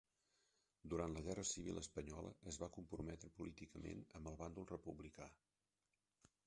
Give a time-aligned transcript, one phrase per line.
[0.93, 5.31] Durant la Guerra Civil espanyola es va comprometre políticament amb el bàndol republicà.